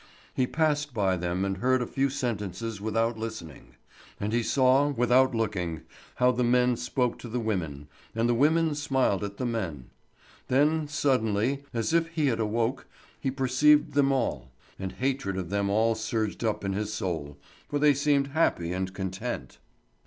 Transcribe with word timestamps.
He 0.33 0.47
passed 0.47 0.95
by 0.95 1.15
them 1.15 1.45
and 1.45 1.57
heard 1.57 1.79
a 1.79 1.85
few 1.85 2.09
sentences 2.09 2.81
without 2.81 3.19
listening; 3.19 3.75
and 4.19 4.33
he 4.33 4.41
saw, 4.41 4.89
without 4.89 5.35
looking, 5.35 5.81
how 6.15 6.31
the 6.31 6.43
men 6.43 6.75
spoke 6.75 7.19
to 7.19 7.27
the 7.29 7.39
women, 7.39 7.87
and 8.15 8.27
the 8.27 8.33
women 8.33 8.73
smiled 8.73 9.23
at 9.23 9.37
the 9.37 9.45
men. 9.45 9.91
Then, 10.47 10.87
suddenly, 10.87 11.65
as 11.71 11.93
if 11.93 12.07
he 12.07 12.25
had 12.29 12.39
awoke, 12.39 12.87
he 13.19 13.29
perceived 13.29 13.93
them 13.93 14.11
all; 14.11 14.49
and 14.79 14.93
hatred 14.93 15.37
of 15.37 15.51
them 15.51 15.69
all 15.69 15.93
surged 15.93 16.43
up 16.43 16.65
in 16.65 16.73
his 16.73 16.91
soul, 16.91 17.37
for 17.69 17.77
they 17.77 17.93
seemed 17.93 18.29
happy 18.29 18.73
and 18.73 18.95
content. 18.95 19.59